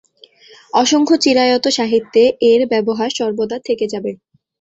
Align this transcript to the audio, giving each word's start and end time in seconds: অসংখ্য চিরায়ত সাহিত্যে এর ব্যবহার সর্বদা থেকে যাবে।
অসংখ্য 0.73 1.15
চিরায়ত 1.23 1.65
সাহিত্যে 1.77 2.21
এর 2.49 2.61
ব্যবহার 2.71 3.09
সর্বদা 3.19 3.57
থেকে 3.67 3.85
যাবে। 3.93 4.11